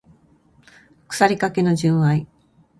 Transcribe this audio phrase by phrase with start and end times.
[1.07, 2.25] 腐りかけの純愛